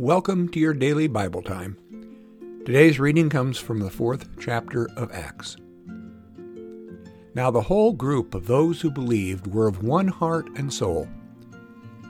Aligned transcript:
Welcome 0.00 0.48
to 0.52 0.58
your 0.58 0.72
daily 0.72 1.08
Bible 1.08 1.42
time. 1.42 1.76
Today's 2.64 2.98
reading 2.98 3.28
comes 3.28 3.58
from 3.58 3.80
the 3.80 3.90
fourth 3.90 4.30
chapter 4.40 4.88
of 4.96 5.12
Acts. 5.12 5.58
Now 7.34 7.50
the 7.50 7.60
whole 7.60 7.92
group 7.92 8.34
of 8.34 8.46
those 8.46 8.80
who 8.80 8.90
believed 8.90 9.48
were 9.48 9.68
of 9.68 9.84
one 9.84 10.08
heart 10.08 10.48
and 10.56 10.72
soul, 10.72 11.06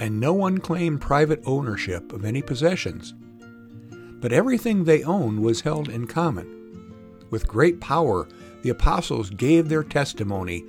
and 0.00 0.20
no 0.20 0.34
one 0.34 0.58
claimed 0.58 1.00
private 1.00 1.40
ownership 1.46 2.12
of 2.12 2.26
any 2.26 2.42
possessions, 2.42 3.14
but 4.20 4.34
everything 4.34 4.84
they 4.84 5.02
owned 5.02 5.40
was 5.40 5.62
held 5.62 5.88
in 5.88 6.06
common. 6.06 6.84
With 7.30 7.48
great 7.48 7.80
power, 7.80 8.28
the 8.60 8.68
apostles 8.68 9.30
gave 9.30 9.70
their 9.70 9.82
testimony 9.82 10.62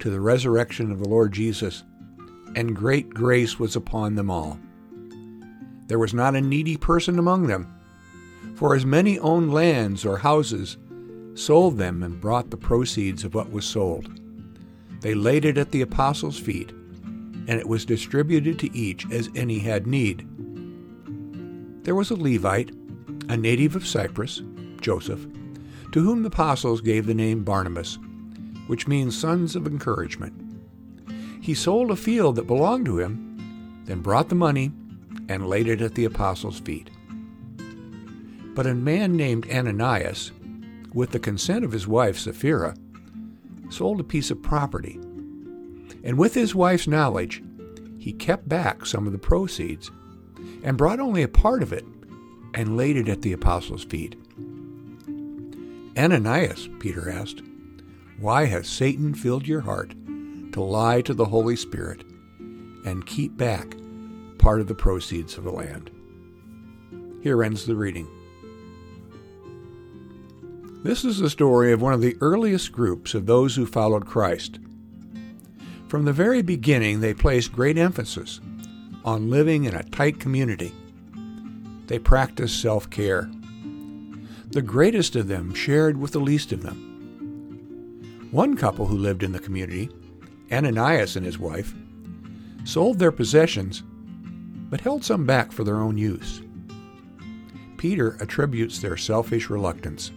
to 0.00 0.10
the 0.10 0.20
resurrection 0.20 0.90
of 0.90 0.98
the 0.98 1.08
Lord 1.08 1.30
Jesus, 1.30 1.84
and 2.56 2.74
great 2.74 3.10
grace 3.10 3.60
was 3.60 3.76
upon 3.76 4.16
them 4.16 4.28
all. 4.28 4.58
There 5.86 5.98
was 5.98 6.14
not 6.14 6.34
a 6.34 6.40
needy 6.40 6.76
person 6.76 7.18
among 7.18 7.46
them. 7.46 7.72
For 8.54 8.74
as 8.74 8.86
many 8.86 9.18
owned 9.18 9.52
lands 9.52 10.04
or 10.04 10.18
houses, 10.18 10.78
sold 11.34 11.76
them 11.78 12.02
and 12.02 12.20
brought 12.20 12.50
the 12.50 12.56
proceeds 12.56 13.24
of 13.24 13.34
what 13.34 13.50
was 13.50 13.64
sold. 13.64 14.20
They 15.00 15.14
laid 15.14 15.44
it 15.44 15.58
at 15.58 15.72
the 15.72 15.82
apostles' 15.82 16.38
feet, 16.38 16.70
and 16.70 17.60
it 17.60 17.68
was 17.68 17.84
distributed 17.84 18.58
to 18.60 18.74
each 18.76 19.10
as 19.10 19.28
any 19.34 19.58
had 19.58 19.86
need. 19.86 20.26
There 21.84 21.94
was 21.94 22.10
a 22.10 22.16
Levite, 22.16 22.70
a 23.28 23.36
native 23.36 23.76
of 23.76 23.86
Cyprus, 23.86 24.42
Joseph, 24.80 25.26
to 25.92 26.00
whom 26.00 26.22
the 26.22 26.28
apostles 26.28 26.80
gave 26.80 27.06
the 27.06 27.14
name 27.14 27.44
Barnabas, 27.44 27.98
which 28.68 28.88
means 28.88 29.18
sons 29.18 29.54
of 29.54 29.66
encouragement. 29.66 30.32
He 31.42 31.52
sold 31.52 31.90
a 31.90 31.96
field 31.96 32.36
that 32.36 32.46
belonged 32.46 32.86
to 32.86 32.98
him, 32.98 33.82
then 33.84 34.00
brought 34.00 34.30
the 34.30 34.34
money 34.34 34.72
and 35.28 35.48
laid 35.48 35.68
it 35.68 35.80
at 35.80 35.94
the 35.94 36.04
apostles' 36.04 36.60
feet. 36.60 36.90
But 38.54 38.66
a 38.66 38.74
man 38.74 39.16
named 39.16 39.50
Ananias, 39.50 40.32
with 40.92 41.10
the 41.10 41.18
consent 41.18 41.64
of 41.64 41.72
his 41.72 41.88
wife 41.88 42.18
Sapphira, 42.18 42.76
sold 43.70 44.00
a 44.00 44.04
piece 44.04 44.30
of 44.30 44.42
property. 44.42 45.00
And 46.04 46.18
with 46.18 46.34
his 46.34 46.54
wife's 46.54 46.86
knowledge, 46.86 47.42
he 47.98 48.12
kept 48.12 48.48
back 48.48 48.86
some 48.86 49.06
of 49.06 49.12
the 49.12 49.18
proceeds 49.18 49.90
and 50.62 50.76
brought 50.76 51.00
only 51.00 51.22
a 51.22 51.28
part 51.28 51.62
of 51.62 51.72
it 51.72 51.84
and 52.52 52.76
laid 52.76 52.96
it 52.96 53.08
at 53.08 53.22
the 53.22 53.32
apostles' 53.32 53.84
feet. 53.84 54.16
Ananias, 55.96 56.68
Peter 56.80 57.10
asked, 57.10 57.42
why 58.18 58.44
has 58.44 58.68
Satan 58.68 59.14
filled 59.14 59.46
your 59.46 59.62
heart 59.62 59.94
to 60.52 60.60
lie 60.60 61.00
to 61.02 61.14
the 61.14 61.24
Holy 61.24 61.56
Spirit 61.56 62.04
and 62.84 63.06
keep 63.06 63.36
back 63.36 63.74
part 64.44 64.60
of 64.60 64.66
the 64.66 64.74
proceeds 64.74 65.38
of 65.38 65.44
the 65.44 65.50
land. 65.50 65.90
Here 67.22 67.42
ends 67.42 67.64
the 67.64 67.74
reading. 67.74 68.06
This 70.82 71.02
is 71.02 71.18
the 71.18 71.30
story 71.30 71.72
of 71.72 71.80
one 71.80 71.94
of 71.94 72.02
the 72.02 72.18
earliest 72.20 72.70
groups 72.70 73.14
of 73.14 73.24
those 73.24 73.56
who 73.56 73.64
followed 73.64 74.04
Christ. 74.04 74.58
From 75.88 76.04
the 76.04 76.12
very 76.12 76.42
beginning, 76.42 77.00
they 77.00 77.14
placed 77.14 77.54
great 77.54 77.78
emphasis 77.78 78.42
on 79.02 79.30
living 79.30 79.64
in 79.64 79.74
a 79.74 79.82
tight 79.82 80.20
community. 80.20 80.74
They 81.86 81.98
practiced 81.98 82.60
self 82.60 82.90
care. 82.90 83.30
The 84.50 84.60
greatest 84.60 85.16
of 85.16 85.26
them 85.26 85.54
shared 85.54 85.96
with 85.96 86.12
the 86.12 86.20
least 86.20 86.52
of 86.52 86.62
them. 86.62 88.28
One 88.30 88.58
couple 88.58 88.84
who 88.88 88.98
lived 88.98 89.22
in 89.22 89.32
the 89.32 89.40
community, 89.40 89.88
Ananias 90.52 91.16
and 91.16 91.24
his 91.24 91.38
wife, 91.38 91.74
sold 92.64 92.98
their 92.98 93.10
possessions 93.10 93.82
but 94.74 94.80
held 94.80 95.04
some 95.04 95.24
back 95.24 95.52
for 95.52 95.62
their 95.62 95.76
own 95.76 95.96
use. 95.96 96.42
Peter 97.76 98.16
attributes 98.18 98.80
their 98.80 98.96
selfish 98.96 99.48
reluctance 99.48 100.10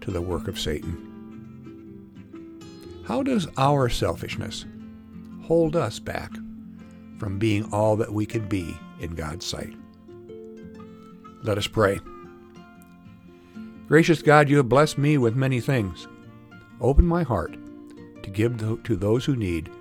to 0.00 0.12
the 0.12 0.20
work 0.22 0.46
of 0.46 0.56
Satan. 0.56 1.08
How 3.04 3.24
does 3.24 3.48
our 3.58 3.88
selfishness 3.88 4.66
hold 5.42 5.74
us 5.74 5.98
back 5.98 6.30
from 7.18 7.40
being 7.40 7.64
all 7.72 7.96
that 7.96 8.12
we 8.12 8.24
could 8.24 8.48
be 8.48 8.78
in 9.00 9.16
God's 9.16 9.44
sight? 9.44 9.74
Let 11.42 11.58
us 11.58 11.66
pray. 11.66 11.98
Gracious 13.88 14.22
God, 14.22 14.48
you 14.48 14.58
have 14.58 14.68
blessed 14.68 14.96
me 14.96 15.18
with 15.18 15.34
many 15.34 15.58
things. 15.58 16.06
Open 16.80 17.04
my 17.04 17.24
heart 17.24 17.56
to 18.22 18.30
give 18.30 18.58
to 18.84 18.96
those 18.96 19.24
who 19.24 19.34
need, 19.34 19.72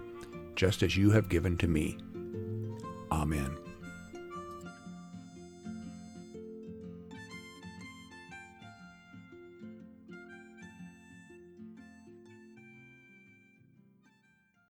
just 0.55 0.81
as 0.81 0.97
you 0.97 1.11
have 1.11 1.29
given 1.29 1.55
to 1.57 1.67
me. 1.67 1.99
Amen. 3.11 3.55